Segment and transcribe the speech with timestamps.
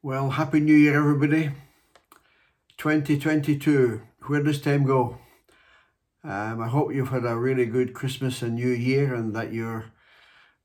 [0.00, 1.50] Well, Happy New Year, everybody.
[2.76, 4.00] 2022.
[4.28, 5.18] Where does time go?
[6.22, 9.86] Um, I hope you've had a really good Christmas and New Year and that you're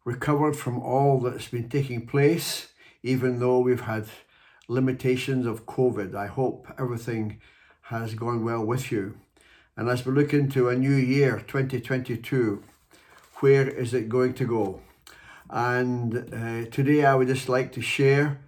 [0.05, 2.67] recovered from all that's been taking place,
[3.01, 4.05] even though we've had
[4.67, 6.13] limitations of COVID.
[6.13, 7.41] I hope everything
[7.85, 9.17] has gone well with you.
[9.75, 12.61] And as we look into a new year, 2022,
[13.37, 14.81] where is it going to go?
[15.49, 18.39] And uh, today I would just like to share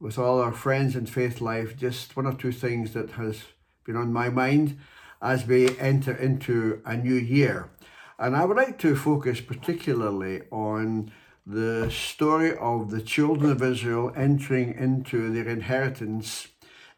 [0.00, 3.42] with all our friends in faith life just one or two things that has
[3.84, 4.78] been on my mind
[5.22, 7.70] as we enter into a new year.
[8.18, 11.12] And I would like to focus particularly on
[11.46, 16.48] the story of the children of Israel entering into their inheritance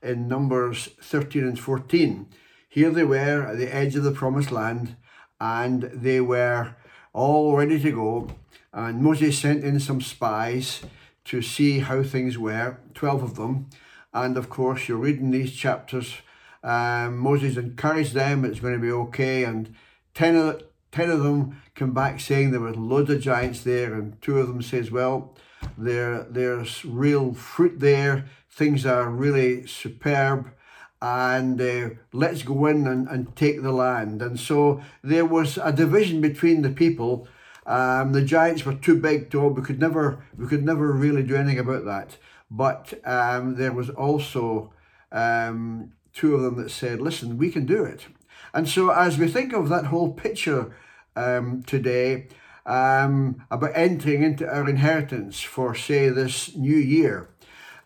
[0.03, 2.29] in Numbers 13 and 14.
[2.69, 4.97] Here they were at the edge of the promised land
[5.41, 6.77] and they were
[7.13, 8.31] all ready to go.
[8.73, 10.83] And Moses sent in some spies
[11.29, 13.69] to see how things were, 12 of them.
[14.15, 16.15] And of course, you're reading these chapters.
[16.63, 19.45] Um, Moses encouraged them it's going to be okay.
[19.45, 19.75] And
[20.15, 20.63] 10 of,
[20.93, 23.93] 10 of them come back saying there were loads of giants there.
[23.93, 25.37] And two of them says, well,
[25.77, 28.25] there, there's real fruit there.
[28.51, 30.51] Things are really superb.
[31.03, 34.23] And uh, let's go in and, and take the land.
[34.23, 37.29] And so there was a division between the people
[37.69, 39.47] um, the Giants were too big to.
[39.47, 42.17] We could never we could never really do anything about that.
[42.51, 44.73] But um, there was also
[45.13, 48.07] um, two of them that said, "Listen, we can do it."
[48.55, 50.75] And so, as we think of that whole picture
[51.15, 52.29] um, today
[52.65, 57.29] um, about entering into our inheritance for, say, this new year,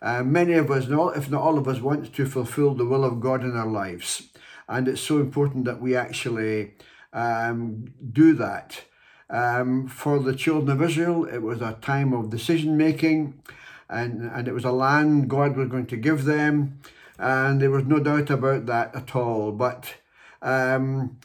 [0.01, 0.85] uh, many of us,
[1.17, 4.29] if not all of us, want to fulfill the will of God in our lives,
[4.69, 6.75] and it's so important that we actually
[7.11, 8.85] um, do that.
[9.33, 13.41] Um, for the children of Israel, it was a time of decision making,
[13.89, 16.79] and, and it was a land God was going to give them,
[17.17, 19.51] and there was no doubt about that at all.
[19.51, 19.95] But
[20.43, 21.17] um,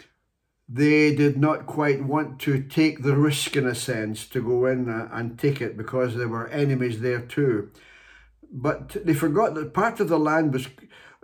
[0.67, 4.89] they did not quite want to take the risk, in a sense, to go in
[4.89, 7.71] and take it because there were enemies there too.
[8.51, 10.69] But they forgot that part of the land was,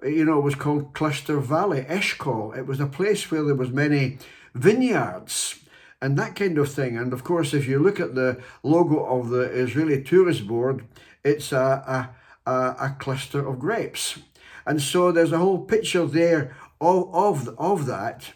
[0.03, 2.53] you know, was called Cluster Valley, Eshcol.
[2.53, 4.19] It was a place where there was many
[4.55, 5.61] vineyards
[6.01, 6.97] and that kind of thing.
[6.97, 10.85] And of course, if you look at the logo of the Israeli Tourist Board,
[11.25, 12.11] it's a,
[12.47, 14.19] a, a, cluster of grapes.
[14.67, 18.33] And so there's a whole picture there of, of, of that.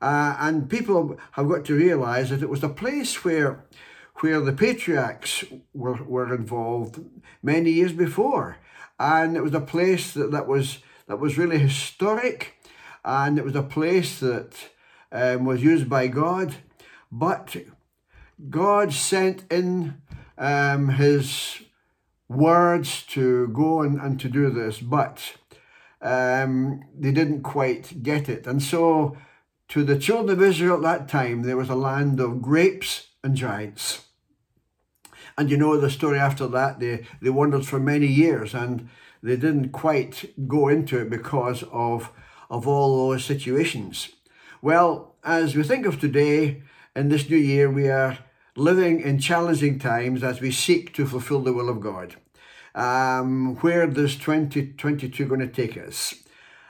[0.00, 3.64] Uh, and people have got to realize that it was a place where
[4.20, 6.98] where the patriarchs were, were involved
[7.40, 8.56] many years before.
[8.98, 12.58] And it was a place that, that was that was really historic
[13.04, 14.54] and it was a place that
[15.10, 16.54] um, was used by God
[17.10, 17.56] but
[18.50, 20.00] God sent in
[20.36, 21.62] um, his
[22.28, 25.36] words to go and, and to do this, but
[26.00, 28.46] um, they didn't quite get it.
[28.46, 29.16] And so,
[29.68, 33.34] to the children of Israel at that time, there was a land of grapes and
[33.34, 34.04] giants.
[35.36, 38.88] And you know the story after that, they, they wandered for many years and
[39.22, 42.10] they didn't quite go into it because of,
[42.50, 44.08] of all those situations.
[44.62, 46.62] Well, as we think of today,
[46.98, 48.18] in this new year, we are
[48.56, 52.16] living in challenging times as we seek to fulfill the will of God.
[52.74, 56.14] Um, where does 2022 going to take us?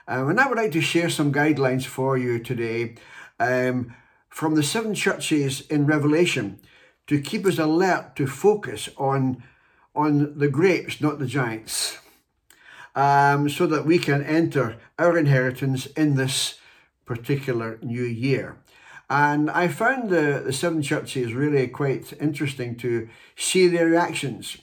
[0.07, 2.97] Um, and I would like to share some guidelines for you today
[3.41, 3.95] um,
[4.29, 6.61] from the seven churches in Revelation
[7.07, 9.43] to keep us alert to focus on,
[9.95, 11.97] on the grapes, not the giants,
[12.95, 16.59] um, so that we can enter our inheritance in this
[17.07, 18.59] particular new year.
[19.11, 24.59] And I found the, the seven churches really quite interesting to see their reactions.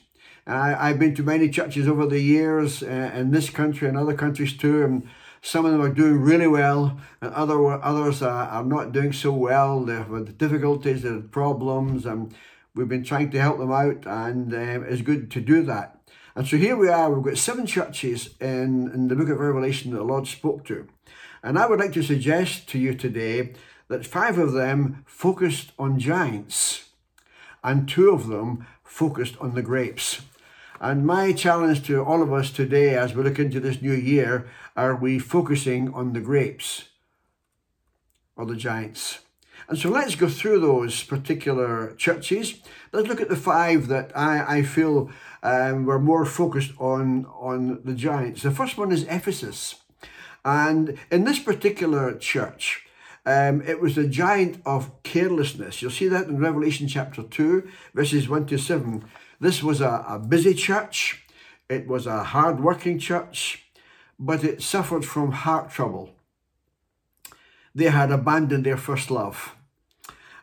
[0.46, 4.14] I, I've been to many churches over the years uh, in this country and other
[4.14, 5.08] countries too, and
[5.42, 9.32] some of them are doing really well, and other others are, are not doing so
[9.32, 9.84] well.
[9.84, 12.32] They have difficulties, they have problems, and
[12.74, 16.00] we've been trying to help them out, and um, it's good to do that.
[16.36, 19.90] And so here we are, we've got seven churches in, in the book of Revelation
[19.90, 20.86] that the Lord spoke to.
[21.42, 23.54] And I would like to suggest to you today
[23.88, 26.88] that five of them focused on giants
[27.62, 30.22] and two of them focused on the grapes.
[30.80, 34.46] And my challenge to all of us today as we look into this new year
[34.76, 36.90] are we focusing on the grapes
[38.36, 39.20] or the giants?
[39.68, 42.60] And so let's go through those particular churches.
[42.92, 45.10] Let's look at the five that I, I feel
[45.42, 48.42] um, were more focused on, on the giants.
[48.42, 49.76] The first one is Ephesus.
[50.44, 52.85] And in this particular church,
[53.26, 55.82] um, it was a giant of carelessness.
[55.82, 59.04] You'll see that in Revelation chapter 2, verses 1 to 7.
[59.40, 61.26] This was a, a busy church.
[61.68, 63.66] It was a hard working church,
[64.16, 66.10] but it suffered from heart trouble.
[67.74, 69.56] They had abandoned their first love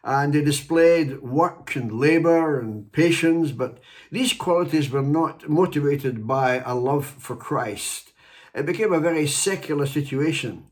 [0.03, 3.79] and they displayed work and labour and patience, but
[4.11, 8.11] these qualities were not motivated by a love for Christ.
[8.53, 10.65] It became a very secular situation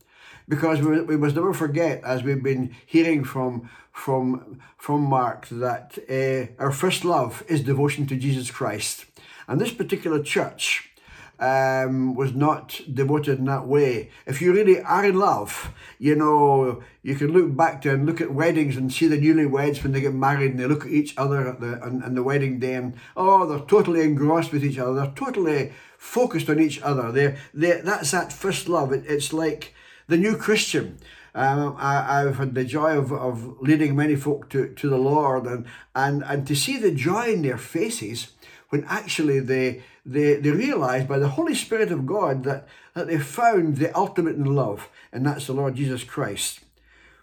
[0.51, 5.97] because we, we must never forget, as we've been hearing from from from Mark, that
[6.09, 9.05] uh, our first love is devotion to Jesus Christ,
[9.47, 10.91] and this particular church
[11.39, 14.09] um, was not devoted in that way.
[14.25, 18.19] If you really are in love, you know, you can look back to and look
[18.19, 21.17] at weddings and see the newlyweds when they get married and they look at each
[21.17, 24.77] other at the on, on the wedding day and oh, they're totally engrossed with each
[24.77, 24.95] other.
[24.95, 27.09] They're totally focused on each other.
[27.09, 28.91] They they that's that first love.
[28.91, 29.73] It, it's like
[30.11, 30.97] the new Christian.
[31.33, 35.45] Um, I, have had the joy of, of leading many folk to, to the Lord
[35.45, 35.65] and,
[35.95, 38.31] and, and to see the joy in their faces
[38.67, 43.19] when actually they, they, they realize by the Holy Spirit of God that, that they
[43.19, 46.59] found the ultimate in love, and that's the Lord Jesus Christ.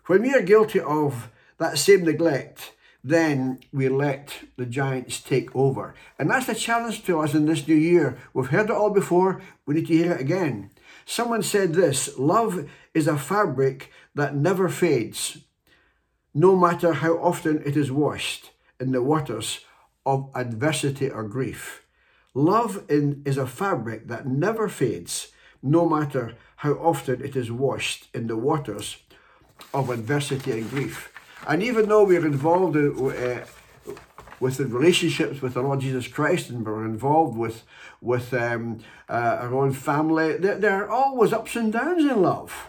[0.06, 2.72] When we are guilty of that same neglect,
[3.04, 5.94] then we let the giants take over.
[6.18, 8.16] And that's the challenge to us in this new year.
[8.32, 10.70] We've heard it all before, we need to hear it again.
[11.10, 15.38] Someone said this love is a fabric that never fades,
[16.34, 19.60] no matter how often it is washed in the waters
[20.04, 21.86] of adversity or grief.
[22.34, 25.28] Love in, is a fabric that never fades,
[25.62, 28.98] no matter how often it is washed in the waters
[29.72, 31.10] of adversity and grief.
[31.48, 33.46] And even though we're involved in, uh,
[34.40, 37.64] with the relationships with the Lord Jesus Christ and we're involved with,
[38.00, 42.68] with um, uh, our own family, there, there are always ups and downs in love.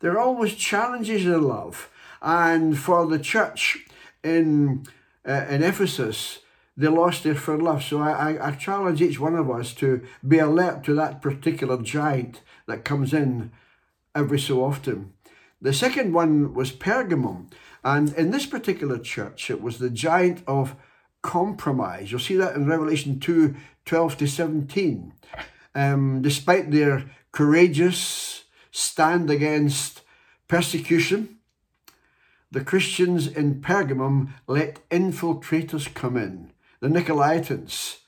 [0.00, 1.90] There are always challenges in love.
[2.20, 3.86] And for the church
[4.22, 4.86] in,
[5.26, 6.40] uh, in Ephesus,
[6.76, 7.82] they lost their first love.
[7.82, 11.80] So I, I, I challenge each one of us to be alert to that particular
[11.82, 13.50] giant that comes in
[14.14, 15.12] every so often.
[15.60, 17.50] The second one was Pergamum.
[17.84, 20.76] And in this particular church, it was the giant of
[21.22, 22.10] compromise.
[22.10, 23.54] You'll see that in Revelation 2
[23.84, 25.12] 12 to 17.
[25.74, 30.02] Um, despite their courageous stand against
[30.46, 31.38] persecution,
[32.50, 37.98] the Christians in Pergamum let infiltrators come in the Nicolaitans.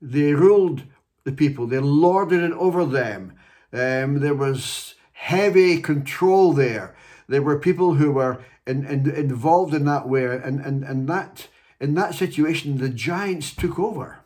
[0.00, 0.84] They ruled
[1.24, 3.34] the people, they lorded it over them.
[3.72, 6.94] Um, there was heavy control there.
[7.28, 11.48] There were people who were in, in, involved in that way, and, and, and that
[11.80, 14.18] in that situation, the giants took over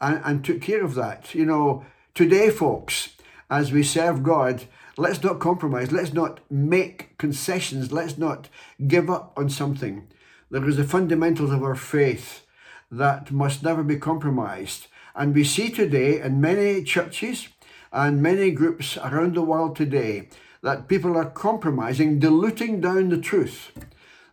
[0.00, 1.34] and, and took care of that.
[1.34, 1.84] You know,
[2.14, 3.16] today, folks,
[3.50, 4.64] as we serve God,
[4.96, 8.48] let's not compromise, let's not make concessions, let's not
[8.86, 10.06] give up on something.
[10.50, 12.46] There is the fundamentals of our faith
[12.90, 14.86] that must never be compromised.
[15.14, 17.48] And we see today in many churches
[17.92, 20.28] and many groups around the world today
[20.62, 23.72] that people are compromising, diluting down the truth.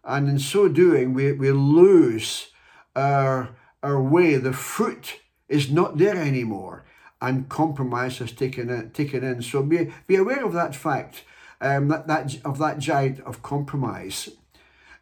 [0.06, 2.50] And in so doing, we, we lose
[2.96, 4.36] our, our way.
[4.36, 5.20] The fruit
[5.50, 6.86] is not there anymore,
[7.22, 8.92] and compromise has taken in.
[8.92, 9.42] Taken in.
[9.42, 11.24] So be, be aware of that fact,
[11.60, 14.30] um, that, that, of that giant of compromise.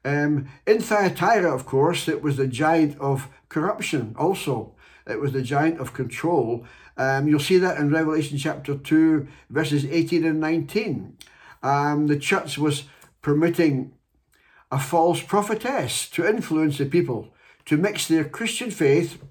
[0.05, 4.75] Um, in Thyatira, of course, it was the giant of corruption also.
[5.07, 6.65] It was the giant of control.
[6.97, 11.17] Um, you'll see that in Revelation chapter 2, verses 18 and 19.
[11.61, 12.83] Um, the church was
[13.21, 13.93] permitting
[14.73, 17.31] a false prophetess to influence the people
[17.63, 19.21] to mix their Christian faith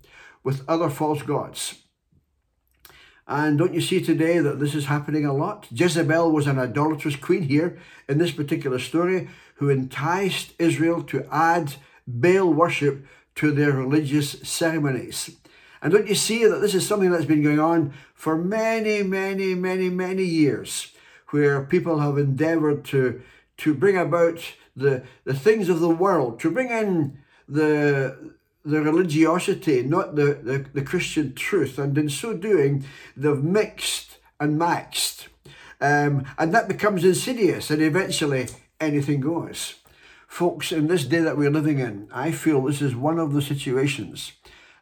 [0.44, 1.82] with other false gods.
[3.26, 5.66] And don't you see today that this is happening a lot?
[5.72, 7.76] Jezebel was an idolatrous queen here
[8.08, 11.74] in this particular story who enticed Israel to add
[12.06, 15.36] Baal worship to their religious ceremonies.
[15.82, 19.56] And don't you see that this is something that's been going on for many, many,
[19.56, 20.92] many, many years,
[21.30, 23.22] where people have endeavored to,
[23.56, 24.38] to bring about
[24.74, 30.66] the, the things of the world, to bring in the, the religiosity, not the, the,
[30.72, 31.78] the Christian truth.
[31.78, 32.84] And in so doing,
[33.16, 35.28] they've mixed and maxed.
[35.80, 38.48] Um, and that becomes insidious, and eventually
[38.80, 39.74] anything goes.
[40.28, 43.42] Folks, in this day that we're living in, I feel this is one of the
[43.42, 44.32] situations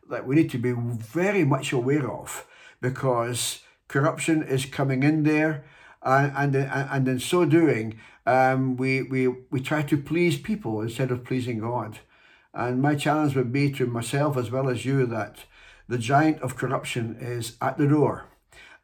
[0.09, 2.47] that we need to be very much aware of
[2.81, 5.65] because corruption is coming in there,
[6.03, 11.11] and, and, and in so doing, um, we, we, we try to please people instead
[11.11, 11.99] of pleasing God.
[12.53, 15.45] And my challenge would be to myself as well as you that
[15.89, 18.27] the giant of corruption is at the door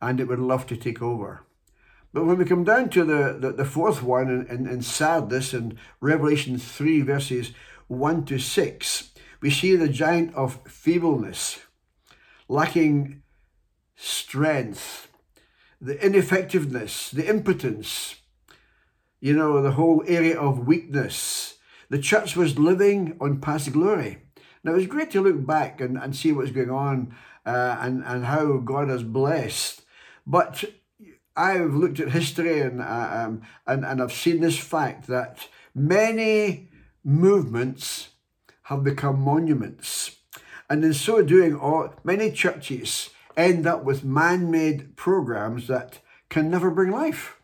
[0.00, 1.42] and it would love to take over.
[2.12, 5.52] But when we come down to the, the, the fourth one in, in, in Sardis
[5.52, 7.52] in Revelation 3, verses
[7.88, 11.60] 1 to 6, we see the giant of feebleness,
[12.48, 13.22] lacking
[13.96, 15.08] strength,
[15.80, 18.16] the ineffectiveness, the impotence,
[19.20, 21.58] you know, the whole area of weakness.
[21.88, 24.18] The church was living on past glory.
[24.64, 27.14] Now, it was great to look back and, and see what's going on
[27.44, 29.82] uh, and, and how God has blessed.
[30.26, 30.64] But
[31.36, 36.70] I've looked at history and, uh, um, and, and I've seen this fact that many
[37.04, 38.08] movements
[38.64, 40.16] have become monuments.
[40.68, 46.50] And in so doing, all, many churches end up with man made programs that can
[46.50, 47.36] never bring life.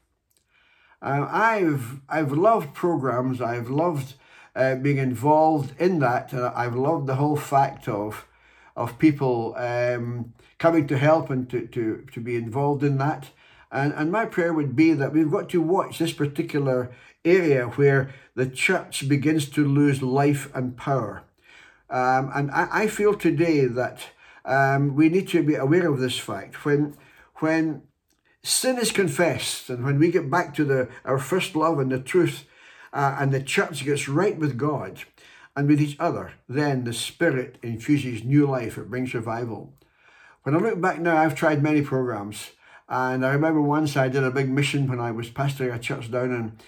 [1.00, 4.14] Uh, I've, I've loved programs, I've loved
[4.54, 6.32] uh, being involved in that.
[6.32, 8.26] Uh, I've loved the whole fact of,
[8.76, 13.30] of people um, coming to help and to, to, to be involved in that.
[13.70, 16.94] And, and my prayer would be that we've got to watch this particular
[17.24, 21.24] area where the church begins to lose life and power.
[21.88, 24.08] Um, and I, I, feel today that
[24.44, 26.64] um, we need to be aware of this fact.
[26.64, 26.96] When,
[27.36, 27.82] when
[28.42, 32.00] sin is confessed and when we get back to the, our first love and the
[32.00, 32.44] truth,
[32.92, 35.04] uh, and the church gets right with God
[35.56, 38.76] and with each other, then the Spirit infuses new life.
[38.76, 39.72] It brings revival.
[40.42, 42.50] When I look back now, I've tried many programs.
[42.88, 46.10] And I remember once I did a big mission when I was pastoring a church
[46.10, 46.58] down in,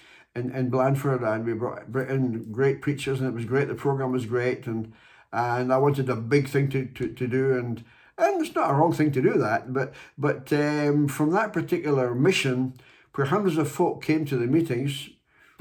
[0.41, 3.67] in, in Blandford, and we brought, in great preachers, and it was great.
[3.67, 4.93] The program was great, and
[5.31, 7.83] and I wanted a big thing to, to, to do, and
[8.17, 12.15] and it's not a wrong thing to do that, but but um, from that particular
[12.15, 12.73] mission,
[13.15, 15.09] where hundreds of folk came to the meetings,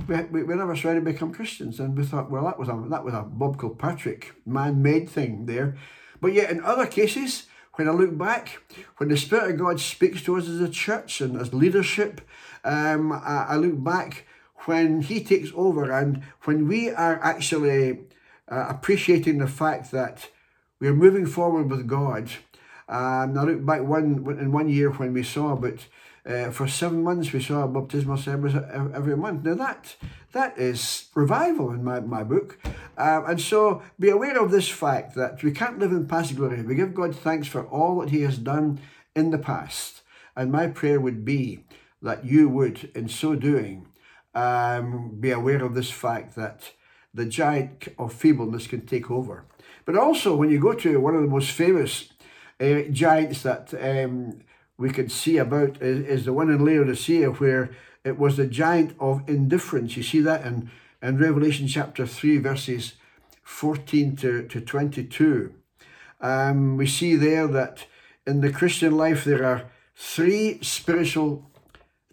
[0.07, 2.85] we, we, we never tried to become Christians, and we thought, well, that was a
[2.91, 5.77] that was a Bob Kilpatrick man-made thing there,
[6.21, 8.61] but yet in other cases when I look back,
[8.99, 12.21] when the Spirit of God speaks to us as a church and as leadership,
[12.65, 14.27] um, I, I, look back
[14.67, 18.01] when He takes over and when we are actually
[18.51, 20.29] uh, appreciating the fact that
[20.81, 22.31] we're moving forward with God.
[22.89, 25.87] Um, I look back one in one year when we saw but
[26.27, 28.55] uh, for seven months we saw a baptismal service
[28.95, 29.45] every month.
[29.45, 29.97] Now that
[30.33, 32.59] that is revival in my, my book.
[32.99, 36.63] Um, and so be aware of this fact that we can't live in past glory.
[36.63, 38.81] We give God thanks for all that He has done
[39.15, 40.03] in the past.
[40.37, 41.65] And my prayer would be
[42.03, 43.87] that you would, in so doing,
[44.35, 46.73] um, be aware of this fact that
[47.15, 49.45] the giant of feebleness can take over.
[49.85, 52.09] But also, when you go to one of the most famous
[52.61, 54.41] uh, giants that um,
[54.77, 57.71] we can see about is, is the one in Laodicea, where
[58.05, 59.97] it was the giant of indifference.
[59.97, 62.95] You see that in, in Revelation chapter 3, verses
[63.43, 65.55] 14 to, to 22.
[66.21, 67.87] Um, we see there that
[68.27, 71.51] in the Christian life there are three spiritual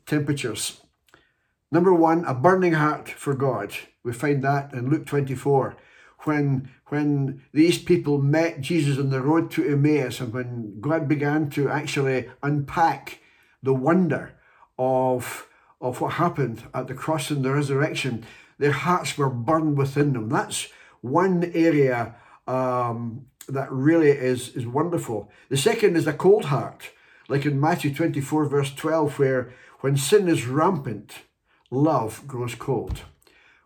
[0.06, 0.81] temperatures.
[1.72, 3.74] Number one, a burning heart for God.
[4.04, 5.78] We find that in Luke 24
[6.24, 11.50] when when these people met Jesus on the road to Emmaus and when God began
[11.52, 13.20] to actually unpack
[13.64, 14.34] the wonder
[14.78, 15.48] of,
[15.80, 18.26] of what happened at the cross and the resurrection,
[18.60, 20.28] their hearts were burned within them.
[20.28, 20.68] That's
[21.00, 25.32] one area um, that really is, is wonderful.
[25.48, 26.90] The second is a cold heart,
[27.30, 31.20] like in Matthew 24, verse 12, where when sin is rampant,
[31.72, 33.02] love grows cold.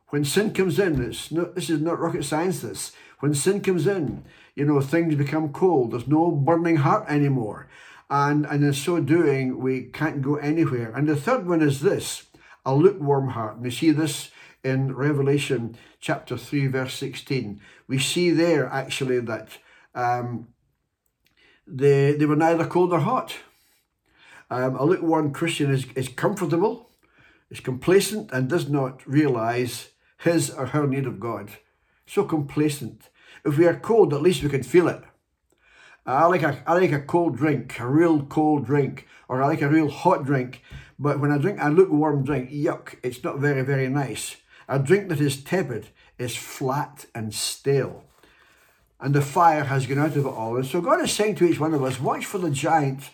[0.09, 2.93] When sin comes in, it's not, this is not rocket science, this.
[3.19, 4.23] When sin comes in,
[4.55, 5.91] you know, things become cold.
[5.91, 7.67] There's no burning heart anymore.
[8.09, 10.93] And, and in so doing, we can't go anywhere.
[10.95, 12.27] And the third one is this
[12.65, 13.59] a lukewarm heart.
[13.59, 14.31] We see this
[14.63, 17.59] in Revelation chapter 3, verse 16.
[17.87, 19.49] We see there actually that
[19.93, 20.47] um,
[21.67, 23.35] they, they were neither cold nor hot.
[24.49, 26.89] Um, a lukewarm Christian is, is comfortable,
[27.49, 31.51] is complacent, and does not realize his or her need of God.
[32.05, 33.09] So complacent.
[33.43, 35.03] If we are cold, at least we can feel it.
[36.05, 39.61] I like a, I like a cold drink, a real cold drink, or I like
[39.61, 40.61] a real hot drink.
[40.99, 44.37] But when I drink a lukewarm drink, yuck, it's not very, very nice.
[44.67, 45.87] A drink that is tepid
[46.17, 48.03] is flat and stale.
[48.99, 50.55] And the fire has gone out of it all.
[50.55, 53.09] And so God is saying to each one of us, watch for the giant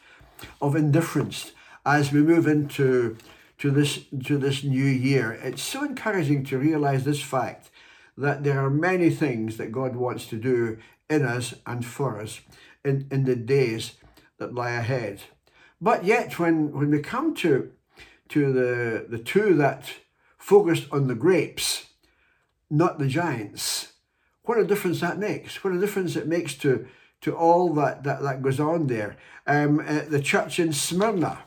[0.62, 1.54] of indifference
[1.86, 3.18] as we move into
[3.62, 5.32] to this to this new year.
[5.34, 7.70] It's so encouraging to realize this fact
[8.18, 12.42] that there are many things that God wants to do in us and for us
[12.84, 13.94] in, in the days
[14.40, 15.22] that lie ahead.
[15.80, 17.72] But yet when, when we come to
[18.30, 19.94] to the, the two that
[20.40, 21.86] focused on the grapes,
[22.70, 23.94] not the giants,
[24.44, 25.64] what a difference that makes.
[25.64, 26.88] What a difference it makes to,
[27.22, 29.18] to all that, that, that goes on there.
[29.46, 31.40] Um, uh, the church in Smyrna,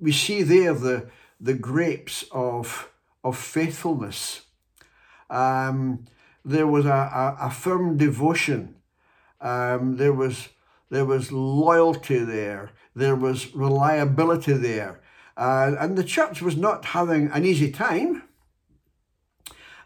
[0.00, 2.90] we see there the, the grapes of,
[3.22, 4.42] of faithfulness.
[5.28, 6.04] Um,
[6.44, 8.76] there was a, a, a firm devotion.
[9.40, 10.48] Um, there was
[10.88, 12.70] there was loyalty there.
[12.96, 15.00] there was reliability there.
[15.36, 18.22] Uh, and the church was not having an easy time.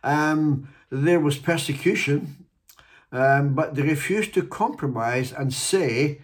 [0.05, 2.47] Um, there was persecution,
[3.11, 6.21] um, but they refused to compromise and say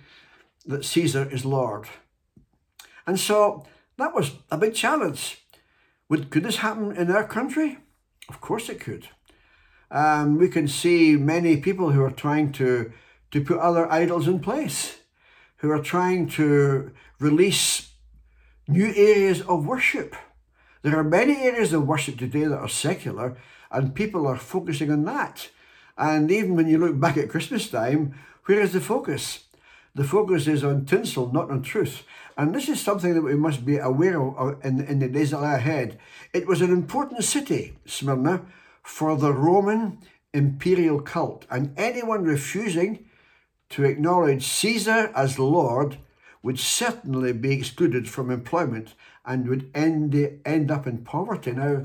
[0.64, 1.88] that Caesar is Lord.
[3.06, 3.64] And so
[3.98, 5.38] that was a big challenge.
[6.08, 7.78] Would, could this happen in our country?
[8.28, 9.08] Of course it could.
[9.90, 12.92] Um, we can see many people who are trying to,
[13.30, 14.98] to put other idols in place,
[15.58, 17.92] who are trying to release
[18.68, 20.16] new areas of worship.
[20.82, 23.36] There are many areas of worship today that are secular,
[23.70, 25.50] and people are focusing on that.
[25.96, 28.14] And even when you look back at Christmas time,
[28.46, 29.45] where is the focus?
[29.96, 32.02] The focus is on tinsel, not on truth.
[32.36, 35.30] And this is something that we must be aware of uh, in, in the days
[35.30, 35.98] that lie ahead.
[36.34, 38.42] It was an important city, Smyrna,
[38.82, 39.98] for the Roman
[40.34, 43.06] imperial cult, and anyone refusing
[43.70, 45.96] to acknowledge Caesar as Lord
[46.42, 48.92] would certainly be excluded from employment
[49.24, 51.52] and would end, end up in poverty.
[51.52, 51.84] Now,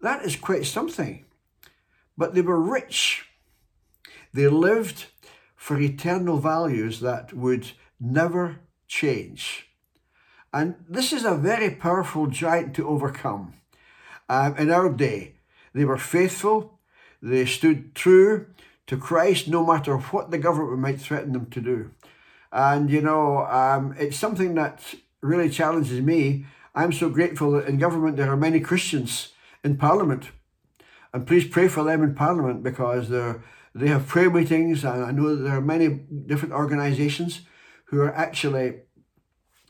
[0.00, 1.26] that is quite something.
[2.16, 3.26] But they were rich.
[4.32, 5.08] They lived
[5.66, 9.68] for eternal values that would never change.
[10.52, 13.54] And this is a very powerful giant to overcome.
[14.28, 15.34] Um, in our day,
[15.74, 16.78] they were faithful,
[17.20, 18.46] they stood true
[18.86, 21.90] to Christ no matter what the government might threaten them to do.
[22.52, 26.46] And you know, um, it's something that really challenges me.
[26.76, 29.32] I'm so grateful that in government there are many Christians
[29.64, 30.30] in Parliament.
[31.12, 33.42] And please pray for them in Parliament because they're,
[33.76, 37.42] they have prayer meetings, I know that there are many different organisations
[37.86, 38.80] who are actually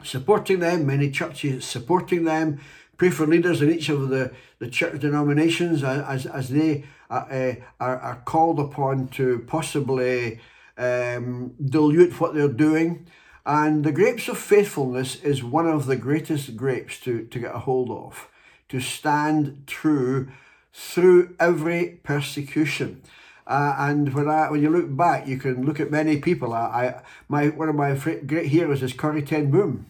[0.04, 2.60] supporting them, many churches supporting them.
[2.96, 7.54] Pray for leaders in each of the, the church denominations as, as they are, uh,
[7.80, 10.40] are, are called upon to possibly
[10.78, 13.06] um, dilute what they're doing.
[13.44, 17.60] And the grapes of faithfulness is one of the greatest grapes to, to get a
[17.60, 18.28] hold of,
[18.68, 20.28] to stand true
[20.72, 23.02] through every persecution.
[23.46, 26.52] Uh, and when I when you look back, you can look at many people.
[26.52, 27.94] I, I my one of my
[28.26, 29.86] great heroes is Corrie Ten Boom.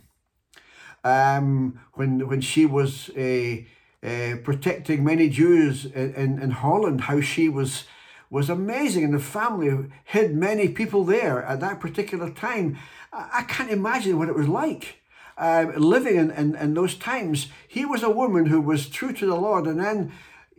[1.05, 7.03] Um, when when she was a uh, uh, protecting many Jews in, in, in Holland,
[7.03, 7.85] how she was
[8.29, 12.79] was amazing, and the family hid many people there at that particular time.
[13.13, 15.01] I, I can't imagine what it was like.
[15.39, 19.27] Um, living in, in, in those times, he was a woman who was true to
[19.27, 20.13] the Lord, and then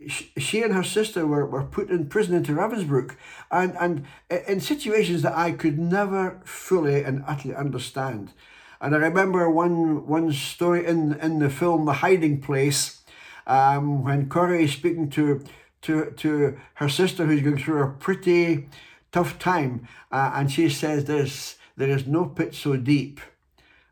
[0.06, 3.16] she and her sister were, were put in prison into Ravensbrück
[3.50, 4.04] and, and
[4.46, 8.32] in situations that I could never fully and utterly understand.
[8.80, 13.02] And I remember one one story in, in the film The Hiding Place
[13.46, 15.42] um, when Corrie is speaking to,
[15.82, 18.68] to, to her sister who's going through a pretty
[19.10, 23.20] tough time uh, and she says this, there is no pit so deep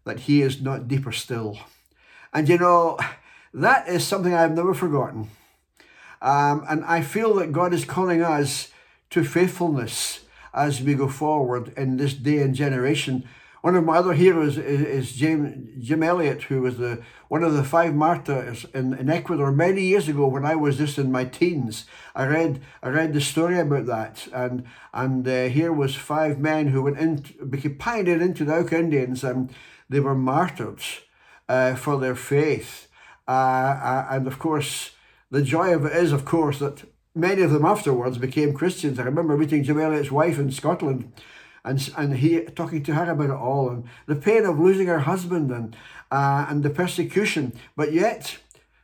[0.05, 1.59] that he is not deeper still.
[2.33, 2.99] And you know,
[3.55, 5.31] that is something I've never forgotten.
[6.27, 8.73] Um, and I feel that God is calling us
[9.11, 13.29] to faithfulness as we go forward in this day and generation.
[13.61, 17.55] One of my other heroes is, is Jim, Jim Elliot, who was the one of
[17.55, 21.25] the five martyrs in, in Ecuador many years ago when I was just in my
[21.25, 21.85] teens.
[22.17, 26.69] I read I read the story about that, and and uh, here was five men
[26.69, 29.55] who went in became pioneered into the Auca Indians, and
[29.89, 30.83] they were martyred
[31.49, 32.89] uh, for their faith.
[33.29, 34.91] Uh, uh and of course,
[35.31, 36.85] the joy of it is, of course, that
[37.15, 38.99] many of them afterwards became Christians.
[38.99, 41.13] I remember meeting Jim Elliot's wife in Scotland
[41.67, 45.01] and, and he talking to her about it all and the pain of losing her
[45.01, 45.77] husband and,
[46.13, 47.53] uh, and the persecution.
[47.75, 48.39] But yet,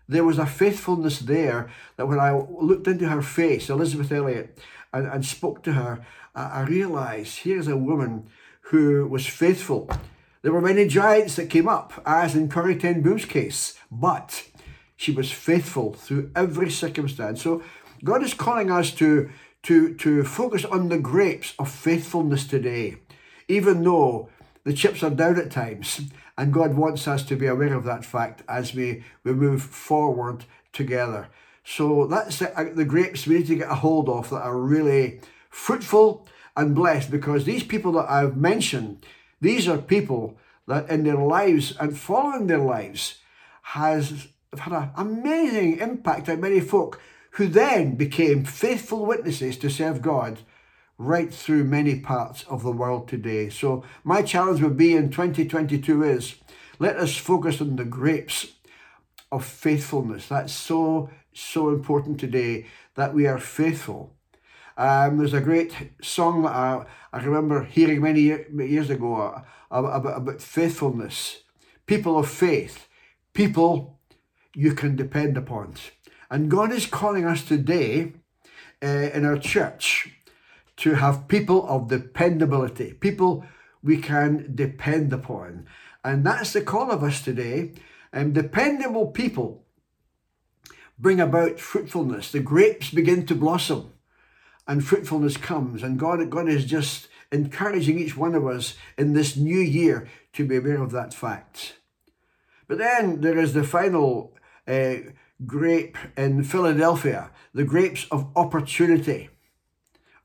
[0.08, 4.58] there was a faithfulness there that when I looked into her face, Elizabeth Elliot,
[4.92, 8.28] and, and spoke to her, I, I realised here's a woman
[8.62, 9.88] who was faithful.
[10.42, 14.48] There were many giants that came up, as in Corrie Ten Boom's case, but
[15.02, 17.42] she was faithful through every circumstance.
[17.42, 17.60] So
[18.04, 19.30] God is calling us to,
[19.64, 22.98] to, to focus on the grapes of faithfulness today,
[23.48, 24.28] even though
[24.62, 26.02] the chips are down at times.
[26.38, 30.44] And God wants us to be aware of that fact as we, we move forward
[30.72, 31.28] together.
[31.64, 34.56] So that's the, uh, the grapes we need to get a hold of that are
[34.56, 39.04] really fruitful and blessed because these people that I've mentioned,
[39.40, 40.38] these are people
[40.68, 43.18] that in their lives and following their lives
[43.62, 47.00] has have had an amazing impact on many folk
[47.32, 50.40] who then became faithful witnesses to serve God
[50.98, 53.48] right through many parts of the world today.
[53.48, 56.34] So my challenge would be in 2022 is
[56.78, 58.52] let us focus on the grapes
[59.30, 60.28] of faithfulness.
[60.28, 64.14] That's so, so important today that we are faithful.
[64.76, 70.16] Um, there's a great song that I, I remember hearing many years ago uh, about,
[70.18, 71.42] about faithfulness.
[71.86, 72.88] People of faith,
[73.32, 73.98] people
[74.54, 75.74] you can depend upon.
[76.30, 78.12] And God is calling us today
[78.82, 80.10] uh, in our church
[80.78, 83.44] to have people of dependability, people
[83.82, 85.66] we can depend upon.
[86.04, 87.72] And that's the call of us today.
[88.12, 89.64] And dependable people
[90.98, 92.30] bring about fruitfulness.
[92.32, 93.92] The grapes begin to blossom
[94.66, 95.82] and fruitfulness comes.
[95.82, 100.46] And God, God is just encouraging each one of us in this new year to
[100.46, 101.76] be aware of that fact.
[102.68, 104.34] But then there is the final
[104.66, 104.94] uh,
[105.46, 109.30] grape in Philadelphia, the grapes of opportunity.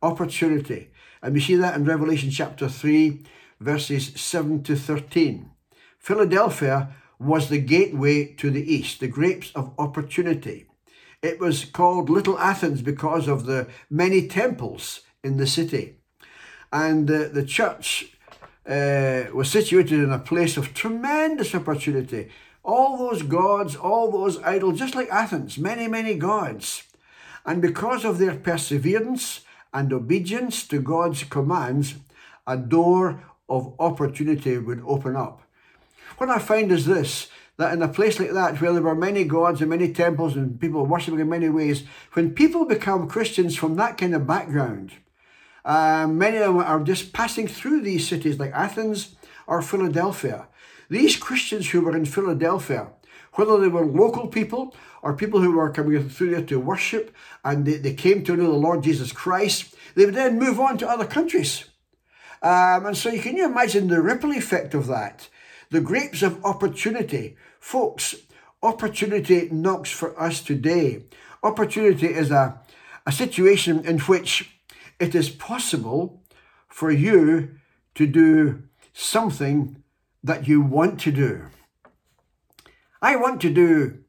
[0.01, 0.91] Opportunity.
[1.21, 3.23] And we see that in Revelation chapter 3,
[3.59, 5.49] verses 7 to 13.
[5.97, 10.67] Philadelphia was the gateway to the east, the grapes of opportunity.
[11.21, 15.97] It was called Little Athens because of the many temples in the city.
[16.71, 18.15] And uh, the church
[18.67, 22.29] uh, was situated in a place of tremendous opportunity.
[22.67, 26.83] All those gods, all those idols, just like Athens, many, many gods.
[27.45, 29.41] And because of their perseverance
[29.73, 31.95] and obedience to God's commands,
[32.45, 35.41] a door of opportunity would open up.
[36.17, 39.23] What I find is this that in a place like that, where there were many
[39.23, 43.75] gods and many temples and people worshipping in many ways, when people become Christians from
[43.75, 44.91] that kind of background,
[45.65, 49.15] uh, many of them are just passing through these cities like Athens
[49.47, 50.47] or Philadelphia.
[50.89, 52.87] These Christians who were in Philadelphia,
[53.33, 57.65] whether they were local people or people who were coming through there to worship and
[57.65, 60.89] they, they came to know the Lord Jesus Christ, they would then move on to
[60.89, 61.65] other countries.
[62.41, 65.29] Um, and so you can you imagine the ripple effect of that?
[65.69, 67.35] The grapes of opportunity.
[67.59, 68.15] Folks,
[68.61, 71.03] opportunity knocks for us today.
[71.43, 72.61] Opportunity is a,
[73.05, 74.59] a situation in which
[74.99, 76.23] it is possible
[76.67, 77.57] for you
[77.95, 79.83] to do something
[80.23, 81.45] that you want to do.
[83.01, 83.99] I want to do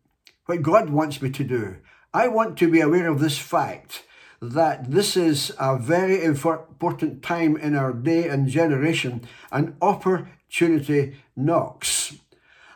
[0.46, 1.76] what God wants me to do.
[2.14, 4.04] I want to be aware of this fact
[4.40, 12.16] that this is a very important time in our day and generation, an opportunity knocks.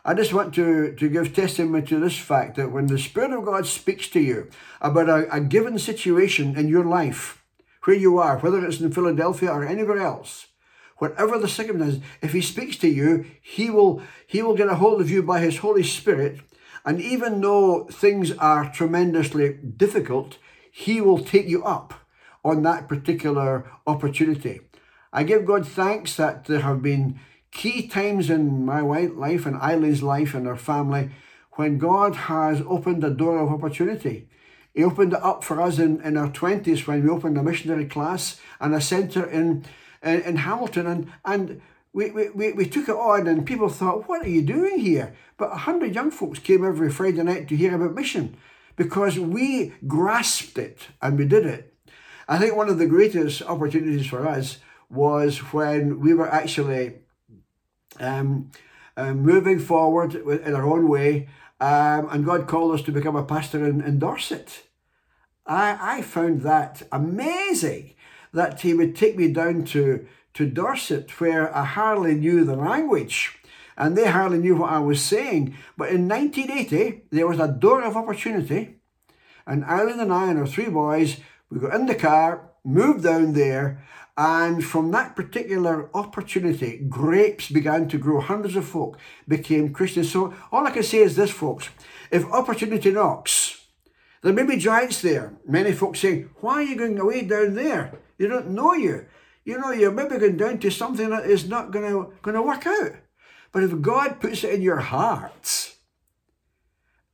[0.05, 3.45] I just want to, to give testimony to this fact that when the Spirit of
[3.45, 4.49] God speaks to you
[4.81, 7.41] about a, a given situation in your life,
[7.85, 10.47] where you are, whether it's in Philadelphia or anywhere else,
[11.03, 15.01] whatever the circumstance, if He speaks to you, He will He will get a hold
[15.01, 16.39] of you by His Holy Spirit.
[16.85, 20.37] And even though things are tremendously difficult,
[20.75, 21.93] he will take you up
[22.43, 24.61] on that particular opportunity.
[25.13, 27.19] I give God thanks that there have been
[27.51, 31.11] key times in my life and Eileen's life and our family
[31.51, 34.27] when God has opened a door of opportunity.
[34.73, 37.85] He opened it up for us in, in our 20s when we opened a missionary
[37.85, 39.63] class and a centre in,
[40.03, 40.87] in, in Hamilton.
[40.87, 41.61] And, and
[41.93, 45.15] we, we, we took it on and people thought, what are you doing here?
[45.37, 48.35] But 100 young folks came every Friday night to hear about mission
[48.75, 51.73] because we grasped it and we did it.
[52.27, 54.57] I think one of the greatest opportunities for us
[54.89, 56.95] was when we were actually
[57.99, 58.51] um,
[58.95, 61.27] um, moving forward in our own way,
[61.59, 64.63] um, and God called us to become a pastor in, in Dorset.
[65.45, 67.92] I, I found that amazing
[68.33, 73.39] that He would take me down to, to Dorset, where I hardly knew the language
[73.77, 75.55] and they hardly knew what I was saying.
[75.77, 78.75] But in 1980, there was a door of opportunity,
[79.45, 81.17] and Eileen and I and our three boys,
[81.49, 83.83] we got in the car, moved down there,
[84.15, 88.21] and from that particular opportunity, grapes began to grow.
[88.21, 90.11] Hundreds of folk became Christians.
[90.11, 91.69] So all I can say is this, folks:
[92.11, 93.65] if opportunity knocks,
[94.21, 95.33] there may be giants there.
[95.47, 97.99] Many folks say, "Why are you going away down there?
[98.23, 99.05] You don't know you."
[99.45, 102.41] You know, you're maybe going down to something that is not going to, going to
[102.41, 102.93] work out.
[103.51, 105.75] But if God puts it in your heart,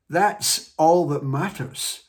[0.09, 2.03] that's all that matters.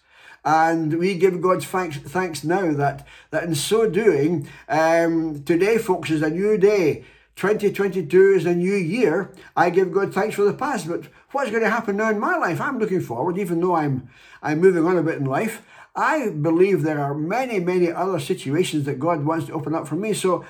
[0.45, 6.11] And we give God thanks, thanks now that, that in so doing, um, today, folks,
[6.11, 7.05] is a new day.
[7.37, 9.33] 2022 is a new year.
[9.57, 12.37] I give God thanks for the past, but what's going to happen now in my
[12.37, 12.61] life?
[12.61, 14.09] I'm looking forward, even though I'm
[14.43, 15.63] I'm moving on a bit in life.
[15.95, 19.97] I believe there are many, many other situations that God wants to open up for
[19.97, 20.13] me.
[20.15, 20.45] So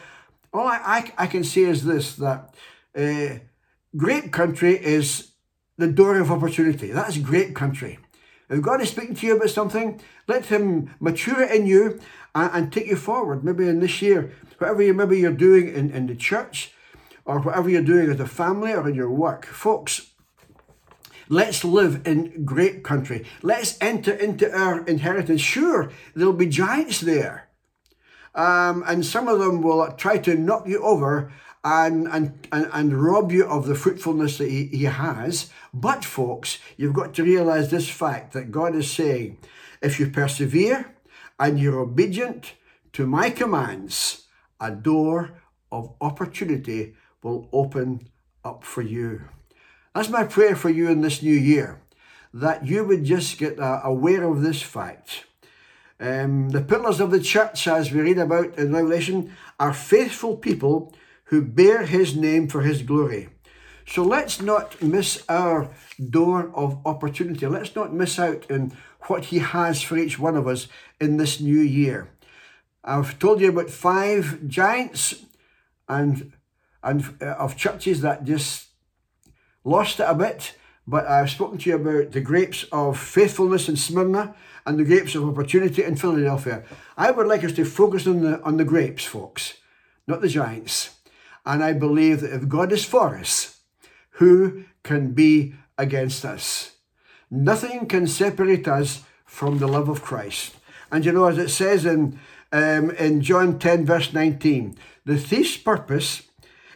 [0.53, 2.55] all I, I, I can say is this that
[2.97, 3.39] uh,
[3.97, 5.33] Grape country is
[5.77, 6.93] the door of opportunity.
[6.93, 7.99] That's grape country.
[8.49, 12.01] If God is speaking to you about something, let Him mature it in you
[12.35, 13.43] and, and take you forward.
[13.43, 16.73] Maybe in this year, whatever you maybe you're doing in, in the church
[17.25, 19.47] or whatever you're doing as a family or in your work.
[19.47, 20.10] Folks,
[21.31, 23.25] let's live in great country.
[23.41, 25.41] Let's enter into our inheritance.
[25.41, 27.49] Sure, there'll be giants there.
[28.35, 31.33] um, and some of them will try to knock you over
[31.65, 35.51] and, and, and, and rob you of the fruitfulness that he, he has.
[35.75, 39.39] But, folks, you've got to realize this fact that God is saying,
[39.83, 40.95] if you persevere
[41.39, 42.55] and you're obedient
[42.93, 44.27] to my commands,
[44.61, 48.09] a door of opportunity will open
[48.45, 49.23] up for you.
[49.95, 51.81] That's my prayer for you in this new year,
[52.33, 55.25] that you would just get uh, aware of this fact.
[55.99, 60.95] Um, the pillars of the church, as we read about in Revelation, are faithful people
[61.25, 63.29] who bear his name for his glory.
[63.87, 65.71] So let's not miss our
[66.09, 67.47] door of opportunity.
[67.47, 68.73] Let's not miss out in
[69.09, 70.69] what he has for each one of us
[71.01, 72.09] in this new year.
[72.85, 75.27] I've told you about five giants
[75.89, 76.33] and
[76.83, 78.70] and uh, of churches that just
[79.65, 80.55] lost it a bit.
[80.87, 84.35] But I've spoken to you about the grapes of faithfulness in Smyrna
[84.67, 86.65] and the grapes of opportunity in Philadelphia.
[86.97, 89.55] I would like us to focus on the on the grapes, folks,
[90.07, 90.91] not the giants.
[91.47, 93.61] And I believe that if God is for us,
[94.13, 96.73] who can be against us?
[97.31, 100.57] Nothing can separate us from the love of Christ.
[100.91, 102.19] And you know, as it says in
[102.53, 106.23] um, in John 10, verse 19, the thief's purpose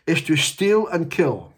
[0.07, 1.54] is to steal and kill.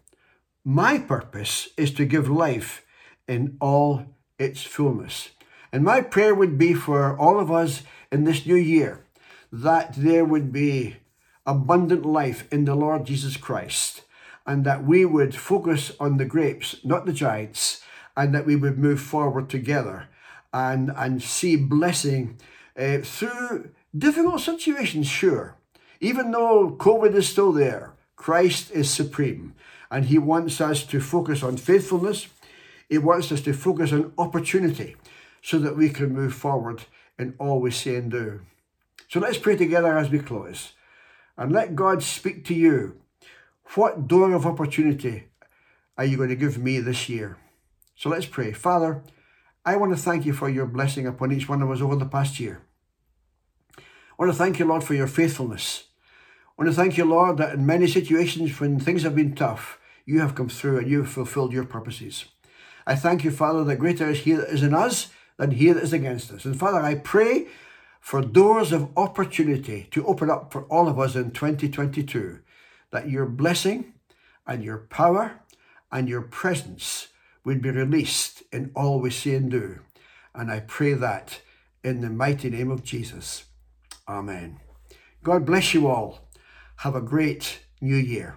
[0.69, 2.85] My purpose is to give life
[3.29, 5.31] in all its fullness.
[5.71, 9.05] And my prayer would be for all of us in this new year
[9.53, 10.97] that there would be
[11.47, 14.03] abundant life in the Lord Jesus Christ
[14.45, 17.81] and that we would focus on the grapes, not the giants,
[18.17, 20.09] and that we would move forward together
[20.53, 22.39] and, and see blessing
[22.77, 25.55] uh, through difficult situations, sure.
[26.01, 29.55] Even though COVID is still there, Christ is supreme
[29.97, 32.27] and he wants us to focus on faithfulness.
[32.87, 34.95] He wants us to focus on opportunity
[35.41, 36.83] so that we can move forward
[37.19, 38.43] in all we say and do.
[39.09, 40.73] So let's pray together as we close
[41.39, 43.01] and let God speak to you.
[43.75, 45.29] What door of opportunity
[45.97, 47.39] are you going to give me this year?
[47.95, 48.53] So let's pray.
[48.53, 49.03] Father,
[49.65, 52.05] I want to thank you for your blessing upon each one of us over the
[52.05, 52.61] past year.
[53.79, 53.83] I
[54.19, 55.85] want to thank you, Lord, for your faithfulness.
[56.51, 59.79] I want to thank you, Lord, that in many situations when things have been tough,
[60.07, 62.25] you have come through and you have fulfilled your purposes.
[62.87, 65.83] I thank you, Father, that greater is he that is in us than he that
[65.83, 66.45] is against us.
[66.45, 67.49] And Father, I pray
[68.01, 72.39] for doors of opportunity to open up for all of us in 2022,
[72.93, 73.95] that your blessing
[74.47, 75.41] and your power
[75.91, 77.09] and your presence
[77.45, 79.81] would be released in all we say and do.
[80.35, 81.41] And I pray that
[81.83, 83.45] in the mighty name of Jesus.
[84.09, 84.61] Amen.
[85.25, 86.29] God bless you all.
[86.77, 88.37] Have a great new year.